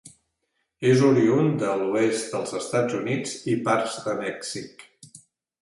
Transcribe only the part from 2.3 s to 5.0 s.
dels Estats Units i parts de Mèxic.